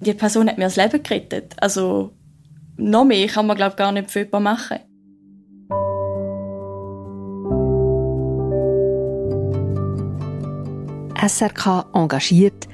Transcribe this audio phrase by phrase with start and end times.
[0.00, 1.54] die Person hat mir das Leben gerettet.
[1.58, 2.12] Also
[2.76, 4.78] noch mehr kann man glaube gar nicht für jemanden machen.
[11.26, 12.68] SRK engagiert,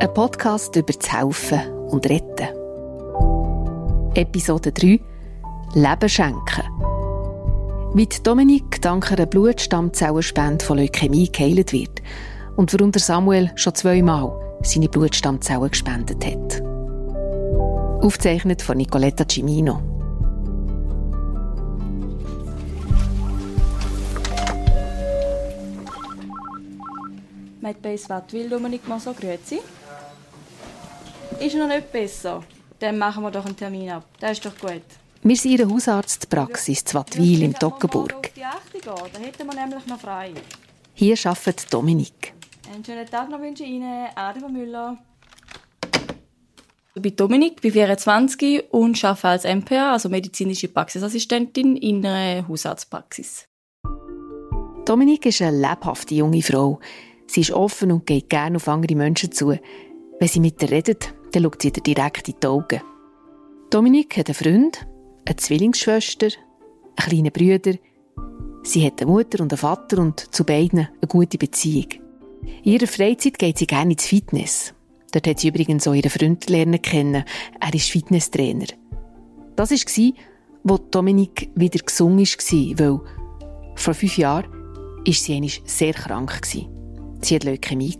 [0.00, 2.48] ein Podcast über das Helfen und Retten.
[4.14, 5.00] Episode 3
[5.74, 6.62] Leben schenken.
[7.94, 12.02] Wie Dominik dank einer Blutstammzellenspende von Leukämie geheilt wird
[12.56, 16.62] und warum Samuel schon zweimal seine Blutstammzellen gespendet hat.
[18.02, 19.82] Aufzeichnet von Nicoletta Cimino.
[27.60, 29.60] Mit Base Wattwil, Dominik Moser, grüezi.
[31.40, 32.42] Ist noch nicht besser?
[32.78, 34.04] Dann machen wir doch einen Termin ab.
[34.20, 34.82] Das ist doch gut.
[35.22, 38.30] Wir sind in der Hausarztpraxis in Wattwil im Toggenburg.
[38.34, 38.52] Da
[39.20, 40.32] hätten wir nämlich noch frei.
[40.94, 42.34] Hier arbeitet Dominik.
[42.72, 44.08] Einen schönen Tag noch wünsche ich Ihnen.
[44.14, 44.98] Adema Müller.
[46.94, 53.46] Ich bin Dominik, bin 24 und arbeite als MPA, also medizinische Praxisassistentin in einer Hausarztpraxis.
[54.84, 56.80] Dominik ist eine lebhafte junge Frau.
[57.26, 59.56] Sie ist offen und geht gerne auf andere Menschen zu.
[60.18, 62.82] Wenn sie mit ihr redet, dann schaut sie ihr direkt in die Augen.
[63.70, 64.86] Dominik hat einen Freund,
[65.24, 66.28] eine Zwillingsschwester,
[66.96, 67.78] einen kleinen Bruder.
[68.62, 72.07] Sie hat eine Mutter und einen Vater und zu beiden eine gute Beziehung.
[72.42, 74.74] In ihrer Freizeit geht sie gerne ins Fitness.
[75.12, 77.24] Dort hat sie übrigens auch ihren Freund lernen kennen.
[77.60, 78.66] Er ist Fitnesstrainer.
[79.56, 80.12] Das war,
[80.64, 83.00] wo Dominik wieder gesungen war, weil
[83.74, 86.40] vor fünf Jahren war sie sehr krank.
[86.44, 86.68] Sie
[87.34, 87.98] hatte Leukämie.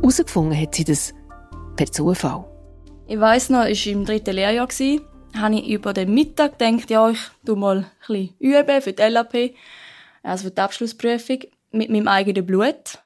[0.00, 1.14] Herausgefunden hat sie das
[1.76, 2.44] per Zufall.
[3.06, 4.68] Ich weiss noch, ich war im dritten Lehrjahr.
[5.36, 9.02] habe ich über den Mittag gedacht, ja, ich tu mal ein bisschen üben für die
[9.02, 9.54] LAP,
[10.22, 11.38] also für die Abschlussprüfung,
[11.74, 12.98] mit meinem eigenen Blut.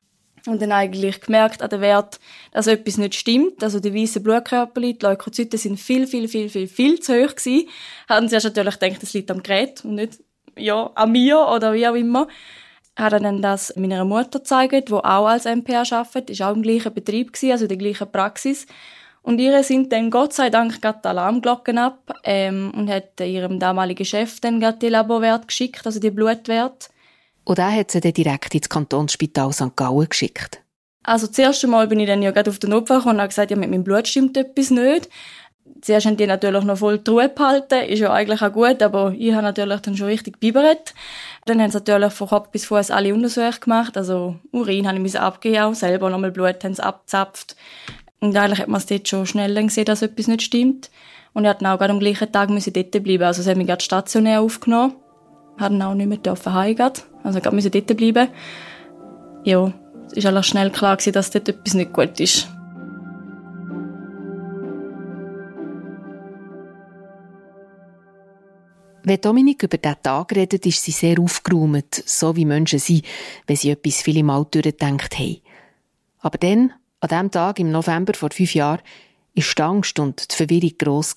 [0.47, 2.20] Und dann eigentlich gemerkt an den Wert,
[2.52, 3.62] dass etwas nicht stimmt.
[3.62, 7.69] Also die weißen Blutkörper, die Leukozyten sind viel, viel, viel, viel, viel zu hoch gewesen.
[8.08, 10.20] Haben sie erst natürlich gedacht, das liegt am Gerät und nicht,
[10.56, 12.29] ja, an mir oder wie auch immer.
[12.96, 16.95] Hat dann das meiner Mutter gezeigt, die auch als MPA arbeitet, ist auch im gleichen
[16.95, 18.67] Betrieb gewesen, also in der gleichen Praxis.
[19.23, 23.58] Und ihre sind dann Gott sei Dank gerade die Alarmglocken ab ähm, und hat ihrem
[23.58, 26.89] damaligen Chef dann gerade die Laborwerte geschickt, also die Blutwerte.
[27.48, 29.75] Und er hat sie dann direkt ins Kantonsspital St.
[29.75, 30.61] Gallen geschickt.
[31.03, 33.51] Also das erste Mal bin ich dann ja gerade auf den Notfall und habe gesagt,
[33.51, 35.09] ja, mit meinem Blut stimmt etwas nicht.
[35.81, 39.14] Zuerst haben die natürlich noch voll die Ruhe behalten, ist ja eigentlich auch gut, aber
[39.17, 40.92] ich habe natürlich dann schon richtig biberet.
[41.47, 45.19] Dann haben sie natürlich von Kopf bis Fuß alle Untersuchungen gemacht, also Urin habe ich
[45.19, 47.57] abgeben, auch selber nochmal Blut haben sie abgezapft.
[48.20, 50.91] Und eigentlich hat man es dort schon schnell gesehen, dass etwas nicht stimmt.
[51.33, 53.69] Und ich musste auch gerade am gleichen Tag müssen dort bleiben, also sie haben mich
[53.69, 54.97] gerade stationär aufgenommen.
[55.59, 56.92] Haben auch nicht mehr dürfen heimgehen.
[57.28, 58.28] Also gerade müssen dort bleiben.
[59.44, 59.70] Ja,
[60.16, 62.48] es war schnell klar, gewesen, dass dort etwas nicht gut ist.
[69.02, 73.05] Wenn Dominik über diesen Tag redet, ist sie sehr aufgeräumt, so wie Menschen sind,
[73.46, 75.42] wenn sie etwas viele Mal durchgedacht haben.
[76.20, 78.80] Aber dann, an diesem Tag im November vor fünf Jahren,
[79.34, 81.14] war die Angst und die Verwirrung gross.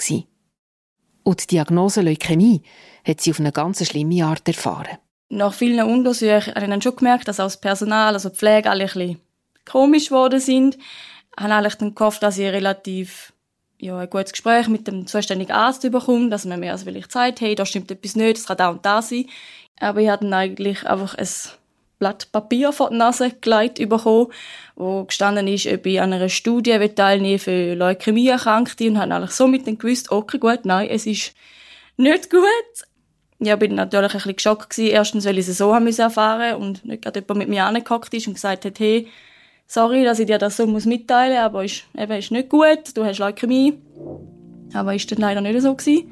[1.24, 2.64] Und die Diagnose Leukämie
[3.08, 4.98] hat sie auf eine ganz schlimme Art erfahren
[5.32, 8.70] nach vielen Untersuchungen habe ich dann schon gemerkt, dass auch das Personal, also die Pflege,
[8.70, 9.22] alle ein bisschen
[9.66, 10.78] komisch geworden sind.
[10.78, 13.34] Ich habe eigentlich dann gehofft, dass ich relativ
[13.80, 17.42] ja, ein gutes Gespräch mit dem zuständigen Arzt bekomme, dass man mir also vielleicht sagt,
[17.42, 19.26] hey, da stimmt etwas nicht, das kann da und da sein.
[19.80, 21.28] Aber ich hatte dann eigentlich einfach ein
[21.98, 24.28] Blatt Papier vor die Nase gelegt bekommen,
[24.76, 29.66] wo gestanden ist, ob ich an einer Studie teilnehmen für Leukämie-Erkrankte und habe eigentlich somit
[29.66, 31.34] dann gewusst, okay, gut, nein, es ist
[31.98, 32.42] nicht gut
[33.42, 34.78] ja, bin natürlich ein bisschen geschockt.
[34.78, 38.28] Erstens, weil ich es so haben erfahren und nicht gerade jemand mit mir angehockt ist
[38.28, 39.08] und gesagt hat, hey,
[39.68, 43.04] sorry, dass ich dir das so muss mitteilen, aber ist, eben, ist nicht gut, du
[43.04, 43.74] hast Leukämie.
[44.74, 46.12] Aber ist dann leider nicht so gewesen.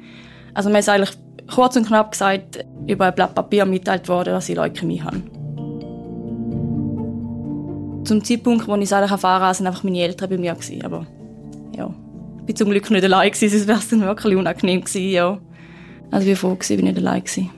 [0.54, 1.16] Also mir ist eigentlich
[1.54, 5.22] kurz und knapp gesagt, über ein Blatt Papier mitteilt worden, dass ich Leukämie habe.
[8.04, 10.84] Zum Zeitpunkt, wo ich es eigentlich erfahren habe, sind einfach meine Eltern bei mir gewesen.
[10.84, 11.06] Aber
[11.76, 11.94] ja,
[12.40, 15.38] ich bin zum Glück nicht allein sonst wäre es dann wirklich unangenehm gewesen, ja.
[16.10, 17.50] Also ich war froh, ich nicht allein war.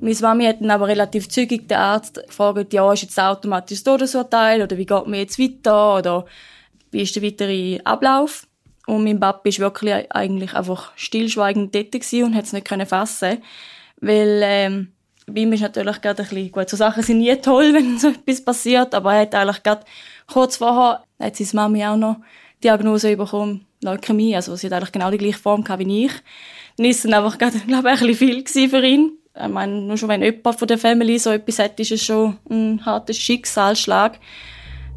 [0.00, 3.84] Meine Mami hat dann aber relativ zügig den Arzt gefragt, ja, ist jetzt automatisch das
[3.84, 6.26] Todesurteil oder wie geht mir jetzt weiter oder
[6.90, 8.46] wie ist der weitere Ablauf?
[8.86, 13.42] Und mein Papa war wirklich eigentlich einfach stillschweigend dort und hat es nicht fassen
[14.00, 14.92] Weil, ähm,
[15.26, 18.08] bei ihm ist natürlich gerade ein bisschen, gut, so Sachen sind nie toll, wenn so
[18.08, 19.84] etwas passiert, aber er hat eigentlich gerade
[20.32, 22.16] kurz vorher, hat seine Mami auch noch
[22.62, 26.12] Diagnose bekommen, Leukämie, also sie hat eigentlich genau die gleiche Form wie ich.
[26.76, 27.54] Dann ist es einfach, glaube
[27.92, 29.12] ich, ein bisschen viel für ihn.
[29.34, 32.38] Ich meine, nur schon wenn jemand von der Family so etwas hat, ist es schon
[32.48, 34.18] ein harter Schicksalsschlag.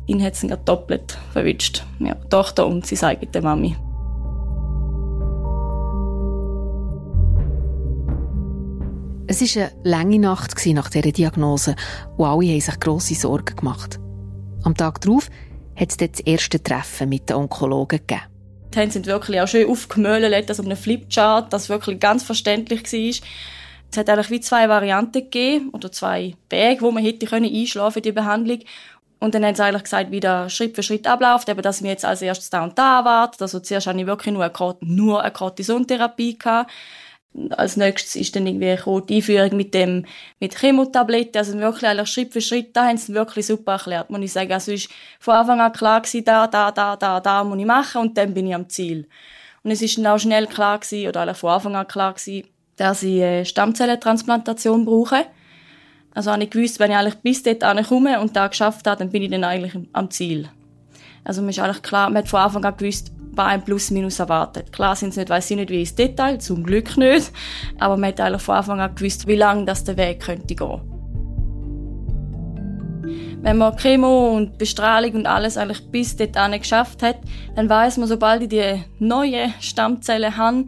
[0.07, 1.83] ihn hat es doppelt verwünscht.
[1.99, 3.75] Ja, Tochter und seine eigene Mami.
[9.31, 11.75] Es war eine lange Nacht nach dieser Diagnose
[12.17, 13.99] und alle haben sich grosse Sorgen gemacht.
[14.63, 15.29] Am Tag darauf
[15.75, 18.28] hat es das erste Treffen mit den Onkologen gegeben.
[18.73, 22.83] Die Hände sind wirklich auch schön aufgemöhlt, das auf einem Flipchart, das wirklich ganz verständlich
[22.83, 23.27] war.
[23.91, 28.01] Es hat eigentlich wie zwei Varianten gegeben, oder zwei Wege, wo man hätte einschlafen für
[28.01, 28.59] die Behandlung.
[29.19, 31.89] Und dann haben sie eigentlich gesagt, wie der Schritt für Schritt abläuft, eben, dass wir
[31.89, 33.41] jetzt als erstes da und da warten.
[33.41, 36.71] Also zuerst hatte ich wirklich nur eine, nur eine Cortisontherapie gehabt.
[37.51, 38.75] Als nächstes ist dann irgendwie
[39.07, 40.05] die Einführung mit dem,
[40.39, 41.37] mit Chemotabletten.
[41.37, 44.51] Also wirklich eigentlich Schritt für Schritt, da haben sie wirklich super erklärt, muss ich sagen.
[44.51, 44.89] Also ist
[45.19, 48.33] von Anfang an klar gewesen, da, da, da, da, da muss ich machen und dann
[48.33, 49.07] bin ich am Ziel.
[49.63, 52.47] Und es ist dann auch schnell klar gewesen, oder eigentlich von Anfang an klar gewesen,
[52.77, 55.25] dass ich eine Stammzellentransplantation brauche.
[56.13, 59.11] Also habe ich gewusst, wenn ich eigentlich bis dort komme und da geschafft habe, dann
[59.11, 60.49] bin ich dann eigentlich am Ziel.
[61.23, 64.71] Also man ist eigentlich klar, man hat von Anfang an gewusst, was ein Plus-Minus erwartet.
[64.71, 67.31] Klar sind es nicht, weiß ich nicht, wie ins Detail, zum Glück nicht,
[67.79, 70.81] aber man hat von Anfang an gewusst, wie lang das der Weg könnte gehen.
[73.41, 77.19] Wenn man Chemo und Bestrahlung und alles eigentlich bis dorthin geschafft hat,
[77.55, 80.65] dann weiß man, sobald ich die neuen Stammzellen habe,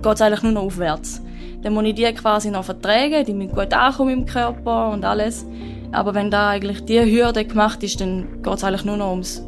[0.00, 1.20] geht es eigentlich nur noch aufwärts.
[1.62, 5.44] Dann muss ich die quasi noch vertragen, die müssen gut ankommen im Körper und alles.
[5.90, 9.42] Aber wenn da eigentlich die Hürde gemacht ist, dann geht es eigentlich nur noch ums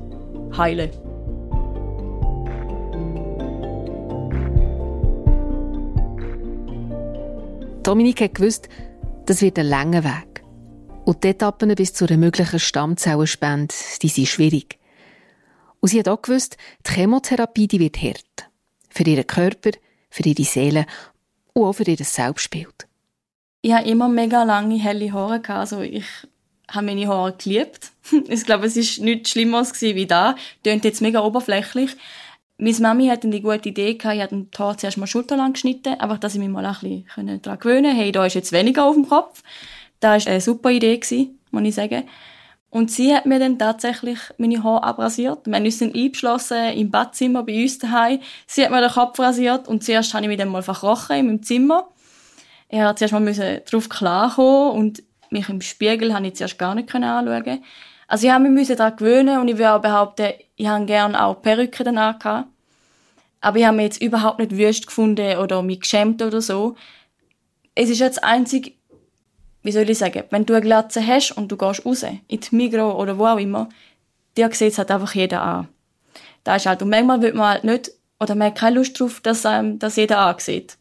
[0.57, 0.91] Heilen.
[7.87, 8.69] Dominik hat gewusst,
[9.27, 10.43] das wird ein langer Weg.
[11.05, 13.73] Und die Etappen bis zu einer möglichen Stammzellenspende,
[14.03, 14.81] die sind schwierig.
[15.79, 18.51] Und sie hat auch gewusst, die Chemotherapie die wird hart.
[18.91, 19.71] Für ihren Körper,
[20.11, 20.87] für ihre Seele
[21.53, 22.89] und auch für ihr Selbstbild.
[23.63, 25.49] Ich habe immer mega lange helle Haare.
[25.51, 26.07] Also ich
[26.69, 27.93] habe meine Haare geliebt.
[28.29, 30.35] ich glaube, es war nichts Schlimmeres wie da.
[30.65, 31.93] Tönt jetzt mega oberflächlich.
[32.59, 36.01] Meine Mami hatte die gute Idee gehabt, ich habe den Haar zuerst mal schulterlang geschnitten,
[36.01, 37.99] einfach, dass ich mich mal ein bisschen daran gewöhnen konnte.
[37.99, 39.43] Hey, da ist jetzt weniger auf dem Kopf.
[40.01, 40.99] Das war eine super Idee,
[41.51, 42.05] muss ich sagen.
[42.71, 45.47] Und sie hat mir dann tatsächlich meine Haare abrasiert.
[45.47, 48.21] Wir haben uns dann eingeschlossen im Badzimmer bei uns daheim.
[48.47, 51.27] Sie hat mir den Kopf rasiert und zuerst habe ich mich dann mal verkrochen in
[51.27, 51.89] meinem Zimmer.
[52.69, 56.95] Ich musste zuerst mal darauf klarkommen und mich im Spiegel habe ich zuerst gar nicht
[56.95, 57.63] anschauen
[58.07, 61.43] Also ich habe mich daran gewöhnen und ich würde auch behaupten, ich habe gerne auch
[61.43, 62.49] Perücke danach gehabt.
[63.41, 66.77] Aber ich habe mich jetzt überhaupt nicht wüst gefunden oder mich geschämt oder so.
[67.75, 68.77] Es ist jetzt einzig
[69.67, 72.55] wie soll ich sagen, wenn du eine Glatze hast und du gehst raus, in die
[72.55, 73.69] Migros oder wo auch immer,
[74.37, 75.69] dir sieht es halt einfach jeder an.
[76.45, 79.19] Da ist halt, und manchmal will man halt nicht, oder man hat keine Lust drauf,
[79.21, 80.79] dass einem das jeder ansieht.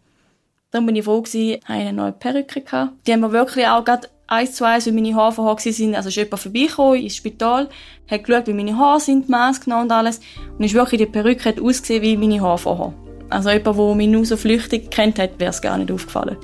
[0.70, 2.92] Dann bin ich froh gewesen, eine neue Perücke gehabt.
[3.08, 5.96] Die haben mir wirklich auch gerade eins zu eins, wie meine Haare vorher sind.
[5.96, 7.70] Also ist jemand vorbeigekommen ins Spital,
[8.10, 10.20] hat geschaut, wie meine Haare sind, die Maske genommen und alles.
[10.58, 12.94] Und ist wirklich, die Perücke hat ausgesehen wie meine Haare vorher.
[13.30, 16.38] Also jemand, der mich nur so flüchtig kennt hat, wäre es gar nicht aufgefallen.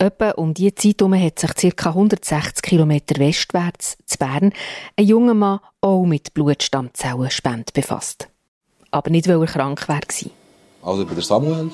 [0.00, 1.90] Etwa um diese Zeit herum hat sich ca.
[1.90, 4.52] 160 km westwärts zu Bern
[4.96, 8.28] ein junger Mann auch mit Blutstammzellenspende befasst.
[8.90, 10.00] Aber nicht, weil er krank war.
[10.82, 11.70] Also ich bin der Samuel.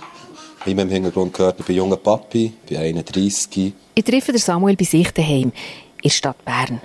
[0.65, 3.73] Wie man im Hintergrund gehört, ich bin junger Papi, bin 31.
[3.95, 5.53] Ich treffe den Samuel bei sich daheim, in
[6.03, 6.81] der Stadt Bern.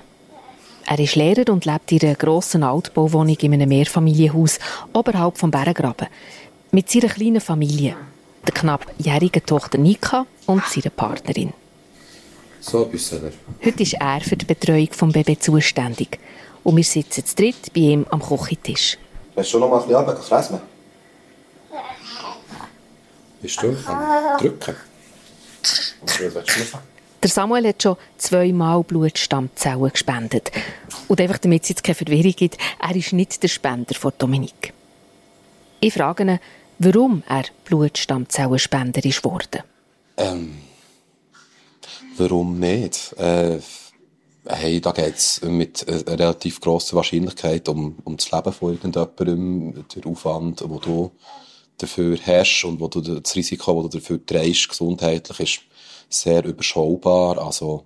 [0.86, 4.60] Er ist Lehrer und lebt in einer grossen Altbauwohnung in einem Mehrfamilienhaus
[4.92, 6.08] oberhalb vom Berggraben.
[6.72, 7.96] Mit seiner kleinen Familie
[8.46, 11.54] der knapp jährigen Tochter Nika und seiner Partnerin.
[12.60, 13.32] So, Büsseler.
[13.64, 16.20] Heute ist er für die Betreuung des Babys zuständig.
[16.64, 18.98] Und wir sitzen zu dritt bei ihm am Küchentisch.
[19.40, 20.60] Willst du noch mal ein bisschen runter fressen?
[23.42, 24.76] Bist du am Drücken?
[26.02, 26.42] Du?
[27.24, 30.52] Der Samuel hat schon zweimal Blutstammzellen gespendet.
[31.08, 34.74] Und einfach damit es jetzt keine Verwirrung gibt, er ist nicht der Spender von Dominik.
[35.80, 36.40] Ich frage ihn,
[36.80, 39.64] warum er Blutstammzellenspender ist worden.
[40.18, 40.58] Ähm,
[42.18, 43.14] warum nicht?
[43.18, 43.60] Äh,
[44.46, 49.86] hey, da geht es mit einer relativ grosser Wahrscheinlichkeit um, um das Leben von irgendjemandem,
[49.94, 51.12] der Aufwand, wo du
[51.78, 55.60] dafür hast und wo du das Risiko, das du dafür trägst, gesundheitlich, ist
[56.10, 57.38] sehr überschaubar.
[57.38, 57.86] Also,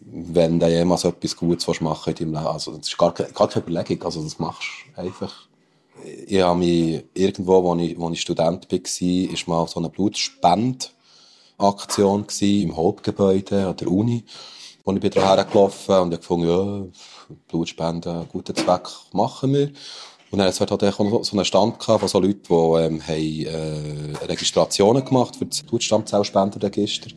[0.00, 3.66] wenn du jemals etwas Gutes machen in deinem Leben, also, das ist gar, gar keine
[3.66, 5.48] Überlegung, also, das machst du einfach.
[6.26, 12.26] Ich habe mich irgendwo, als ich, als ich Student war, ist mal so eine Blutspendaktion
[12.40, 14.24] im Hauptgebäude an der Uni,
[14.84, 19.70] wo ich bin gelaufen und ich gefunden, ja, Blutspenden, guten Zweck machen wir.
[20.30, 24.26] Und dann hat halt auch so einen Stand von so Leuten, die ähm, haben, äh,
[24.26, 27.10] Registrationen gemacht für das Blutstammzellspenderregister.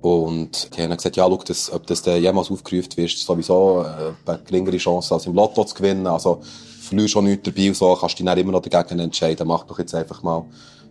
[0.00, 4.42] Und die haben gesagt, ja, schau, das, ob das jemals aufgerufen wird, sowieso äh, eine
[4.44, 6.06] geringere Chance, als im Lotto zu gewinnen.
[6.06, 6.40] Also,
[6.80, 9.46] verlierst schon nichts dabei und so, kannst dich dann immer noch dagegen entscheiden.
[9.46, 10.44] Mach doch jetzt einfach mal.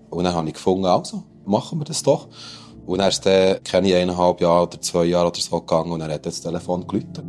[0.09, 2.27] Und dann habe ich gefunden, also, machen wir das doch.
[2.89, 6.11] Und dann ist dann, keine eineinhalb Jahre oder zwei Jahre oder so gegangen und dann
[6.11, 7.23] hat das Telefon geläutet.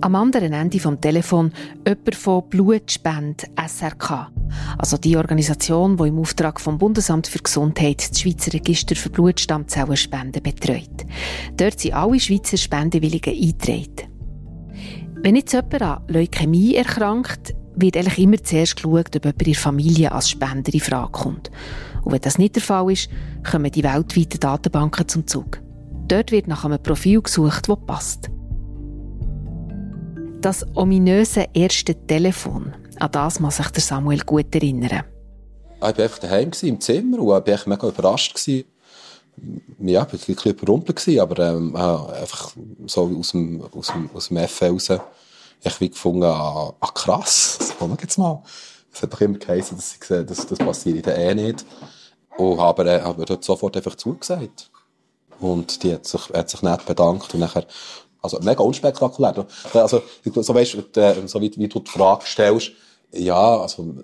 [0.00, 1.52] Am anderen Ende vom Telefon
[1.86, 4.32] jemand von Blutspende SRK.
[4.78, 10.42] Also die Organisation, die im Auftrag vom Bundesamt für Gesundheit das Schweizer Register für Blutstammzellenspenden
[10.42, 11.06] betreut.
[11.56, 14.08] Dort sind alle Schweizer Spendewilligen eingetragen.
[15.22, 19.54] Wenn jetzt jemand an Leukämie erkrankt, wird eigentlich immer zuerst geschaut, ob jemand in der
[19.54, 21.50] Familie als Spender in Frage kommt.
[22.02, 23.08] Und wenn das nicht der Fall ist,
[23.48, 25.60] kommen die weltweiten Datenbanken zum Zug.
[26.08, 28.30] Dort wird nach einem Profil gesucht, das passt.
[30.40, 35.04] Das ominöse erste Telefon, an das muss sich Samuel gut erinnern.
[35.76, 38.38] Ich war einfach daheim im Zimmer und war mega überrascht.
[38.46, 38.66] Ich
[39.78, 42.52] war ein bisschen überrumpelt, aber ähm, einfach
[42.86, 44.90] so aus dem, aus dem, aus dem FL raus
[45.62, 48.42] ich wie gefunden, ah, ah krass, so, schau jetzt mal.
[48.92, 51.64] Es hat doch immer geheißen, dass ich sehe, das, das passiert eh nicht.
[52.36, 54.70] Und habe äh, aber dort sofort einfach zugesagt.
[55.40, 57.66] Und die hat sich, hat sich nett bedankt und nachher,
[58.22, 59.46] also mega unspektakulär.
[59.72, 62.72] Also, so weißt, äh, so wie, wie du die Frage stellst,
[63.12, 63.94] ja, also,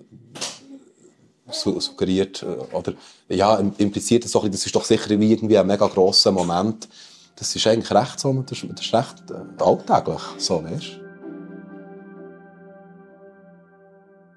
[1.49, 2.93] suggeriert, äh, oder,
[3.29, 6.87] ja, impliziert das so das ist doch sicher irgendwie ein mega grosser Moment.
[7.35, 11.06] Das ist eigentlich recht so, das, das ist recht äh, alltäglich, so, weißt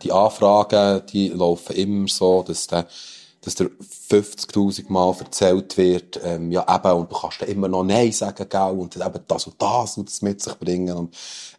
[0.03, 2.87] die Anfragen, die laufen immer so, dass der,
[3.43, 3.71] dass der
[4.11, 8.47] 50.000 Mal erzählt wird, ähm, ja eben, und du kannst dann immer noch Nein sagen,
[8.49, 11.15] gell, und eben das und das und das mit sich bringen, und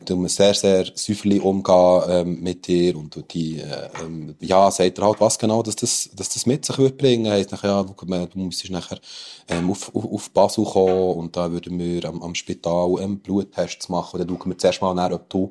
[0.06, 4.70] du musst sehr, sehr säuferlich umgehen, ähm, mit dir, und du die, äh, ähm, ja,
[4.70, 7.70] sagt er halt, was genau, dass das, dass das mit sich wird bringen, heisst nachher,
[7.70, 9.00] ja, du musst nachher,
[9.48, 13.90] ähm, auf, auf, auf Basel kommen, und da würden wir am, am Spital, ähm, Bluttests
[13.90, 15.50] machen, und dann schauen wir zuerst mal nach, ob du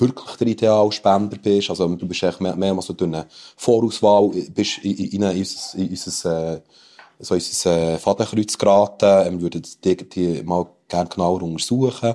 [0.00, 1.70] wirklich der Idealspender bist.
[1.70, 3.26] Also du bist eigentlich mehr, mehrmals so durch eine
[3.56, 6.60] Vorauswahl bist in, in, in, unser, in unser, äh,
[7.20, 9.32] so unser äh, Fadenkreuz geraten.
[9.32, 12.14] Wir würden die, die mal gerne genauer untersuchen.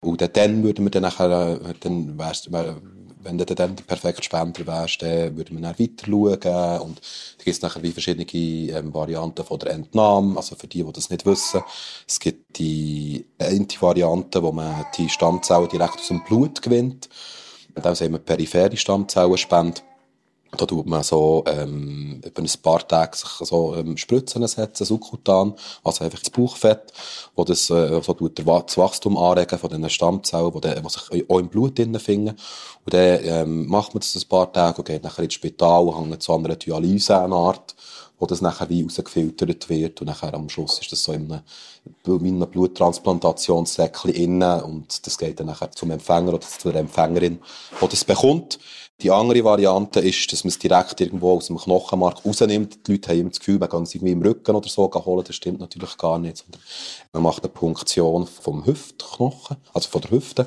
[0.00, 2.76] Und dann würden wir dann nachher, äh, dann wärst, wär,
[3.24, 6.80] wenn du dann der perfekte Spender wärst, dann würden wir dann weiter schauen.
[6.80, 6.98] Und
[7.38, 10.36] da gibt es nachher wie verschiedene ähm, Varianten von der Entnahme.
[10.36, 11.62] Also für die, die das nicht wissen.
[12.06, 17.08] Es gibt die eine Variante, wo man die Stammzellen direkt aus dem Blut gewinnt.
[17.74, 19.80] Und dann haben wir periphere Stammzellenspende.
[20.56, 25.54] Da tut man so ähm, über ein paar Tage sich so ähm, Spritzen setzen, subkutan,
[25.82, 26.92] also einfach das Bauchfett,
[27.34, 31.38] wo das äh, so tut das Wachstum anregen von diesen Stammzellen, die, die sich auch
[31.38, 32.36] im Blut drinnen finden.
[32.84, 36.10] Und dann ähm, macht man das ein paar Tage und geht nachher ins Spital und
[36.10, 37.74] hängt an einer Dialyse eine Art,
[38.18, 41.42] wo das nachher wie rausgefiltert wird und nachher am Schluss ist das so in einem,
[42.06, 47.40] in einem Bluttransplantationssäckchen innen und das geht dann nachher zum Empfänger oder zu der Empfängerin,
[47.80, 48.58] die das bekommt.
[49.02, 52.86] Die andere Variante ist, dass man es direkt irgendwo aus dem Knochenmark rausnimmt.
[52.86, 55.24] Die Leute haben immer das Gefühl, man kann es irgendwie im Rücken oder so holen.
[55.26, 56.44] Das stimmt natürlich gar nicht.
[57.12, 60.46] Man macht eine Punktion vom Hüftknochen, also von der Hüfte,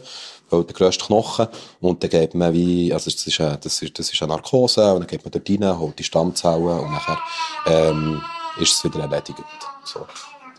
[0.49, 1.47] weil der grösste Knochen.
[1.81, 4.93] Und dann geht man wie, also das ist, eine, das ist, das ist eine Narkose,
[4.93, 7.19] und dann geht man dort rein, holt die Stammzellen und nachher,
[7.67, 8.21] ähm,
[8.59, 9.43] ist es wieder erledigt.
[9.83, 10.05] So.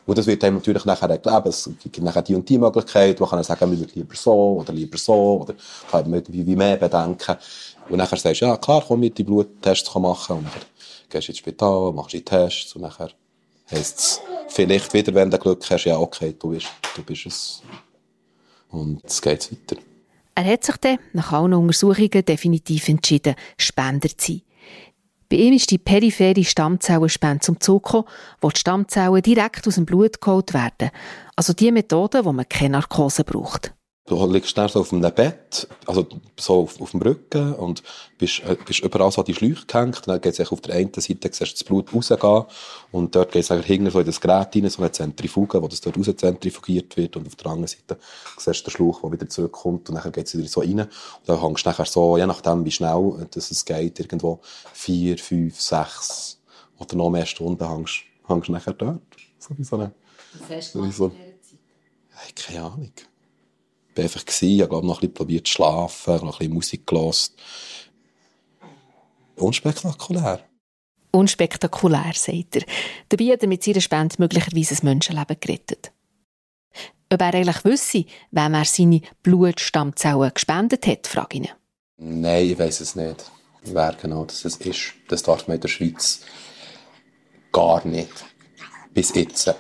[0.09, 3.28] Und das wird einem natürlich nachher erklärt, es gibt nachher die und die Möglichkeit, man
[3.28, 5.54] kann sagen, man würde lieber so oder lieber so, oder
[5.90, 7.37] kann man irgendwie mehr bedenken.
[7.88, 10.62] Und nachher sagst du, ja klar, komm mit, die Bluttests machen, und dann
[11.09, 13.11] gehst du ins Spital, machst die Tests, und nachher
[13.71, 17.62] heisst es vielleicht wieder, wenn du Glück hast, ja okay, du bist, du bist es.
[18.71, 19.80] Und es geht weiter.
[20.35, 24.42] Er hat sich dann nach allen Untersuchungen definitiv entschieden, Spender zu sein.
[25.30, 28.09] Bei ihm ist die periphere Stammzellenspende zum Zug gekommen,
[28.40, 30.90] wo die Stammzellen direkt aus dem Blut geholt werden.
[31.37, 33.75] Also die Methode, wo man keine Narkose braucht.
[34.08, 36.06] Du liegst dann so auf einem Bett, also
[36.38, 37.82] so auf, auf dem Rücken und
[38.16, 40.00] bist, äh, bist überall so an die Schläuche gehängt.
[40.06, 42.44] Dann geht es auf der einen Seite, siehst das Blut rausgehen
[42.90, 45.82] und dort geht es hinten so in das Gerät rein, so eine Zentrifuge, wo das
[45.82, 47.98] dort rauszentrifugiert wird und auf der anderen Seite
[48.38, 50.80] siehst du den Schlauch, der wieder zurückkommt und dann geht es wieder so rein.
[50.80, 50.90] Und
[51.26, 54.40] dann hängst du nachher so, je nachdem wie schnell das es geht, irgendwo
[54.72, 56.40] vier, fünf, sechs
[56.78, 59.02] oder noch mehr Stunden hängst, hängst du nachher dort.
[59.38, 59.92] So wie so eine...
[60.60, 61.12] So wie so,
[62.34, 62.92] keine Ahnung
[63.98, 66.86] bin einfach gewesen, ich habe, noch ein bisschen probiert zu schlafen, noch ein bisschen Musik
[66.86, 67.32] gehört.
[69.34, 70.40] Unspektakulär.
[71.10, 72.62] Unspektakulär, sagt er.
[73.08, 75.92] Dabei hat er mit seiner Spende möglicherweise ein Menschenleben gerettet.
[77.12, 81.50] Ob er eigentlich wüsste, wem er seine Blutstammzellen gespendet hat, frage ich ihn.
[81.96, 83.28] Nein, ich weiß es nicht.
[83.64, 86.20] Wer genau das ist, das darf man in der Schweiz
[87.50, 88.12] gar nicht.
[88.94, 89.52] Bis jetzt.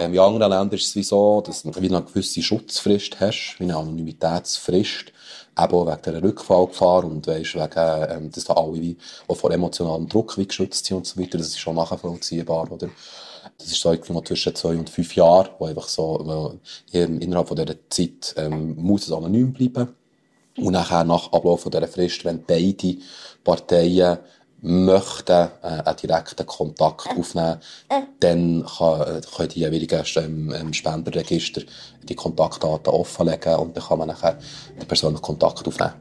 [0.00, 3.64] Ähm, in anderen Ländern ist es wie so, dass du eine gewisse Schutzfrist hast, wie
[3.64, 5.12] eine Anonymitätsfrist,
[5.58, 8.96] eben auch wegen dieser Rückfallgefahr und weisst, wegen, ähm, dass da alle wie,
[9.28, 11.36] auch vor emotionalem Druck wie geschützt sind und so weiter.
[11.36, 12.88] Das ist schon nachvollziehbar, oder?
[13.58, 16.60] Das ist so irgendwo zwischen zwei und fünf Jahren, wo einfach so, weil
[16.92, 19.94] innerhalb von dieser Zeit ähm, muss es anonym bleiben.
[20.56, 22.96] Und nachher, nach Ablauf dieser Frist, wenn beide
[23.44, 24.18] Parteien
[24.62, 27.58] möchten äh, einen direkten Kontakt aufnehmen,
[28.20, 31.62] dann kann, äh, können die jeweiligen ähm, Spenderregister
[32.02, 34.38] die Kontaktdaten offenlegen und dann kann man nachher
[34.78, 35.94] den persönlichen Kontakt aufnehmen.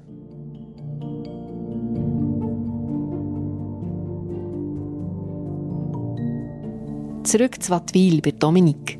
[7.23, 8.99] Zurück zu Wattwil bei Dominik.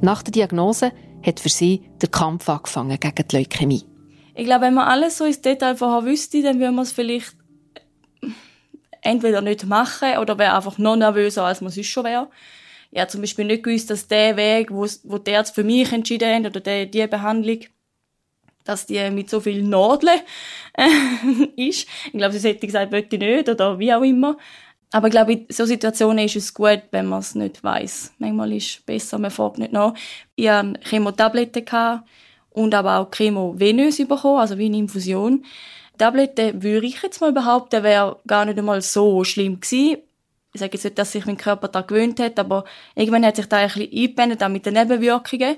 [0.00, 3.84] Nach der Diagnose hat für sie der Kampf angefangen gegen die Leukämie.
[4.34, 7.37] Ich glaube, wenn man alles so ins Detail vorher wüsste, dann würde man es vielleicht
[9.08, 12.28] entweder nicht machen oder wäre einfach noch nervöser, als man sonst schon wäre.
[12.96, 16.28] Habe zum Beispiel nicht gewusst, dass der Weg, wo, wo die Ärzte für mich entschieden
[16.28, 17.60] haben, oder die, die Behandlung,
[18.64, 20.20] dass die mit so viel Nadeln
[20.74, 20.88] äh,
[21.68, 21.86] ist.
[22.06, 24.36] Ich glaube, sie hätte gesagt, wollte ich nicht, oder wie auch immer.
[24.90, 28.14] Aber ich glaube, in so Situationen ist es gut, wenn man es nicht weiß.
[28.18, 29.92] Manchmal ist es besser, man fragt nicht nach.
[30.34, 31.64] Ich hatte Chemotabletten
[32.50, 35.44] und aber auch Chemo venös bekommen, also wie eine Infusion.
[35.98, 39.98] Tabletten würde ich jetzt mal behaupten, wäre gar nicht einmal so schlimm gewesen.
[40.54, 42.64] Ich sage jetzt nicht, dass sich mein Körper da gewöhnt hat, aber
[42.94, 45.56] irgendwann hat sich da ein bisschen eingebändet, auch mit den Nebenwirkungen.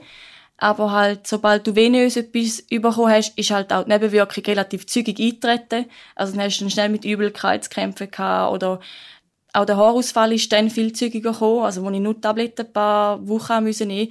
[0.56, 5.18] Aber halt, sobald du venös etwas bekommen hast, ist halt auch die Nebenwirkung relativ zügig
[5.18, 5.86] eingetreten.
[6.14, 8.80] Also dann hast du dann schnell mit Übelkeitskämpfen gehabt oder
[9.52, 13.26] auch der Haarausfall ist dann viel zügiger gekommen, also wo ich nur Tabletten ein paar
[13.26, 14.08] Wochen nehmen musste.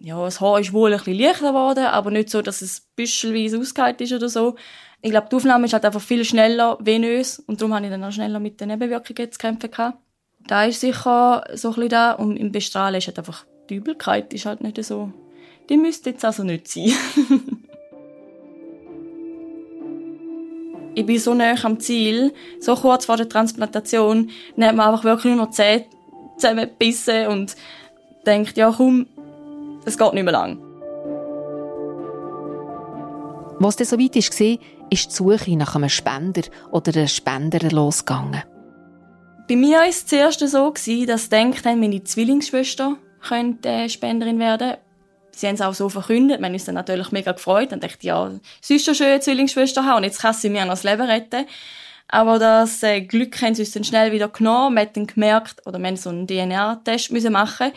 [0.00, 3.58] Ja, das Haar ist wohl ein bisschen leichter geworden, aber nicht so, dass es büschelweise
[3.58, 4.54] ausgeheilt ist oder so.
[5.02, 8.04] Ich glaube, die Aufnahme ist halt einfach viel schneller venös und darum habe ich dann
[8.04, 9.98] auch schneller mit den Nebenwirkungen zu kämpfen gehabt.
[10.46, 14.32] Da ist sicher so ein bisschen da und im Bestrahlen ist halt einfach die Übelkeit
[14.32, 15.12] ist halt nicht so,
[15.68, 16.92] die müsste jetzt also nicht sein.
[20.94, 25.34] ich bin so nah am Ziel, so kurz vor der Transplantation, dann man einfach wirklich
[25.34, 25.84] nur noch Zähne
[26.36, 27.56] zusammengebissen und
[28.26, 29.06] denkt, ja komm,
[29.88, 30.58] es geht nicht mehr lang.
[33.60, 34.58] Was dann so weit war,
[34.90, 38.44] ist die Suche nach einem Spender oder einer Spenderin losgegangen.
[39.48, 42.96] Bei mir war es zuerst so, dass ich habe, meine Zwillingsschwester
[43.26, 44.74] könnte Spenderin werden.
[45.32, 46.40] Sie haben es auch so verkündet.
[46.40, 48.30] Wir haben uns dann natürlich mega gefreut und dachte, ja,
[48.62, 51.02] es ist schon schön, eine Zwillingsschwester haben und jetzt kann sie mir noch das Leben
[51.02, 51.46] retten.
[52.08, 54.76] Aber das äh, Glück haben sie uns dann schnell wieder genommen.
[54.76, 57.72] Wir haben dann gemerkt, oder wir haben so einen DNA-Test machen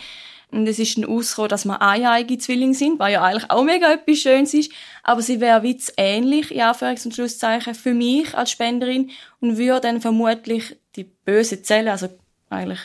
[0.52, 3.94] und es ist dann ausgekommen, dass wir eineige Zwillinge sind, was ja eigentlich auch mega
[3.94, 4.72] etwas Schönes ist.
[5.02, 9.82] Aber sie wäre wie ähnlich, in Anführungs- und Schlusszeichen, für mich als Spenderin und würde
[9.82, 12.10] dann vermutlich die böse Zelle, also
[12.50, 12.82] eigentlich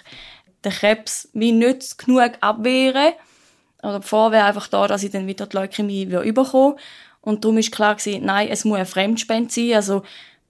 [0.64, 3.14] den Krebs, wie nicht genug abwehren.
[3.82, 6.76] Oder die wäre einfach da, dass ich dann wieder die Leukämie überkomme.
[7.20, 9.74] Und darum ist klar gewesen, nein, es muss ein Fremdspende sein.
[9.74, 10.02] Also,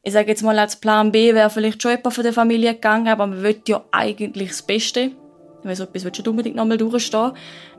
[0.03, 3.09] ich sage jetzt mal, als Plan B wäre vielleicht schon jemand von der Familie gegangen,
[3.09, 5.13] aber man will ja eigentlich das Beste
[5.67, 7.33] weil so etwas willst du unbedingt nochmal durchstehen.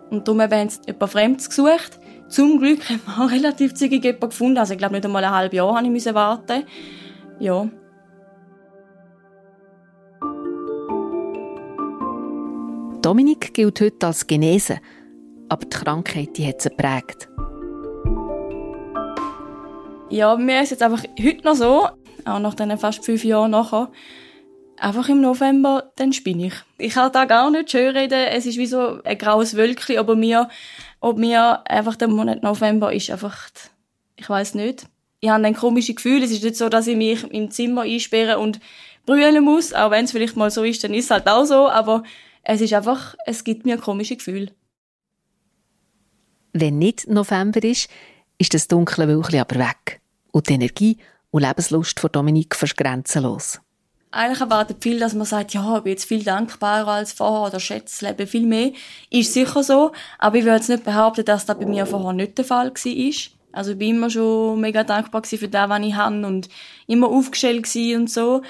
[0.09, 1.99] Und darum haben sie jemand Fremdes gesucht.
[2.29, 4.57] Zum Glück haben wir auch relativ zügig jemanden gefunden.
[4.57, 6.63] Also ich glaube, nicht einmal ein halbes Jahr habe ich warten
[7.39, 7.69] Ja.
[13.01, 14.79] Dominik gilt heute als genesen,
[15.47, 17.29] aber die Krankheit die hat sie geprägt.
[20.09, 21.87] Ja, mir ist jetzt einfach heute noch so,
[22.25, 23.89] auch nach diesen fast fünf Jahren nachher,
[24.79, 26.53] einfach im November, dann spinne ich.
[26.77, 28.27] Ich kann da gar nicht schön reden.
[28.31, 30.49] Es ist wie so ein graues Wölkchen aber mir,
[30.99, 33.49] ob mir einfach der Monat November ist einfach,
[34.15, 34.87] ich weiß nicht.
[35.19, 36.23] Ich habe ein komisches Gefühl.
[36.23, 38.59] Es ist nicht so, dass ich mich im Zimmer einsperre und
[39.05, 39.73] brüllen muss.
[39.73, 41.69] Auch wenn es vielleicht mal so ist, dann ist es halt auch so.
[41.69, 42.03] Aber
[42.43, 44.51] es ist einfach, es gibt mir komische Gefühle.
[46.53, 47.89] Wenn nicht November ist,
[48.37, 50.01] ist das dunkle Wölkchen aber weg.
[50.31, 50.97] Und die Energie
[51.31, 53.59] und Lebenslust von Dominik fast grenzenlos
[54.17, 57.59] eigentlich erwartet viel, dass man sagt, ja, ich bin jetzt viel dankbarer als vorher oder
[57.59, 58.71] schätze das Leben viel mehr.
[59.09, 62.37] Ist sicher so, aber ich würde jetzt nicht behaupten, dass das bei mir vorher nicht
[62.37, 63.13] der Fall war.
[63.51, 66.49] Also ich bin immer schon mega dankbar für das, was ich habe und
[66.87, 68.41] immer aufgestellt und so.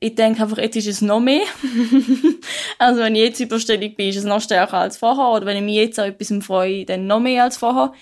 [0.00, 1.44] Ich denke einfach, jetzt ist es noch mehr.
[2.78, 5.30] also wenn ich jetzt überstellig bin, ist es noch stärker als vorher.
[5.30, 7.92] Oder wenn ich mich jetzt an etwas freue, dann noch mehr als vorher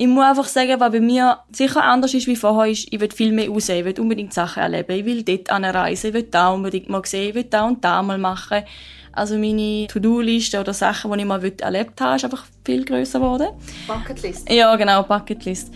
[0.00, 3.10] ich muss einfach sagen, was bei mir sicher anders ist wie vorher, ist, ich will
[3.10, 6.50] viel mehr raus, ich will unbedingt Sachen erleben, ich will dort anreisen, ich will da
[6.50, 8.62] unbedingt mal sehen, ich will da und da mal machen.
[9.12, 13.48] Also meine To-Do-Liste oder Sachen, die ich mal erlebt habe, ist einfach viel grösser geworden.
[13.88, 14.48] Bucketlist?
[14.48, 15.74] Ja, genau, Bucketlist.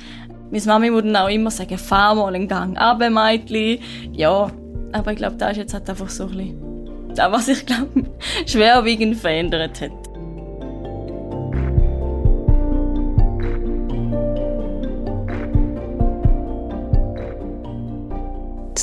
[0.52, 3.80] Meine Mami würde dann auch immer sagen, fahr mal einen Gang ab, Mädchen.
[4.12, 4.52] Ja,
[4.92, 8.08] aber ich glaube, da ist jetzt halt einfach so ein bisschen das, was ich glaube,
[8.46, 10.01] schwerwiegend verändert hat.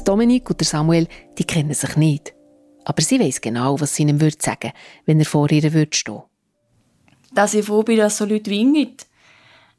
[0.09, 2.33] Dominik und Samuel, die kennen sich nicht.
[2.83, 4.71] Aber sie weiß genau, was sie ihm würde sagen,
[5.05, 6.23] wenn er vor ihr würde stehen.
[7.31, 9.05] Dass ich froh bin, dass so Leute wie ihn gibt.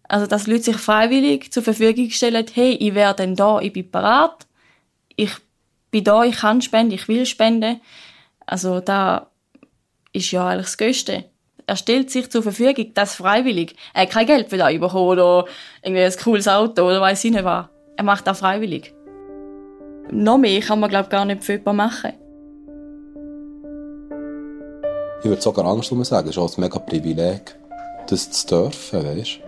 [0.04, 3.90] Also, dass Leute sich freiwillig zur Verfügung stellen, hey, ich wäre dann da, ich bin
[3.90, 4.46] parat,
[5.16, 5.32] ich
[5.90, 7.80] bin da, ich kann spenden, ich will spenden.
[8.46, 9.32] Also, da
[10.12, 11.24] ist ja eigentlich das Größte.
[11.66, 13.74] Er stellt sich zur Verfügung, das freiwillig.
[13.94, 15.46] Er hat kein Geld für das bekommen oder
[15.82, 17.66] irgendwie ein cooles Auto oder weiß ich nicht was.
[17.96, 18.94] Er macht das freiwillig.
[20.12, 22.12] Noch mehr kann man, glaube gar nicht für jemanden machen.
[25.22, 27.54] Ich würde sogar Angst sagen, es ist auch ein mega Privileg,
[28.08, 29.40] das zu dürfen, weißt?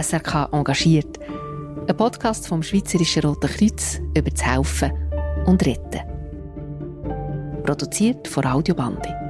[0.00, 1.18] SRK engagiert.
[1.86, 4.90] Ein Podcast vom Schweizerischen Roten Kreuz über das Helfen
[5.44, 6.00] und Retten.
[7.62, 9.23] Produziert von Audiobande.